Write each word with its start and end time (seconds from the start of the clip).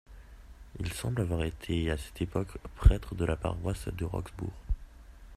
Il 0.79 0.91
semble 0.91 1.21
avoir 1.21 1.43
été 1.43 1.91
à 1.91 1.95
cette 1.99 2.23
époque 2.23 2.57
prêtre 2.77 3.13
de 3.13 3.23
la 3.23 3.35
paroisse 3.35 3.87
de 3.89 4.03
Roxburgh. 4.03 4.49